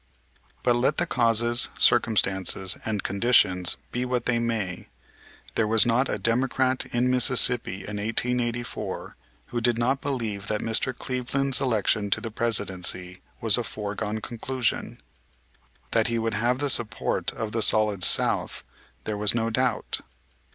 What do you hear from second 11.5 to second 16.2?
election to the Presidency was a foregone conclusion. That he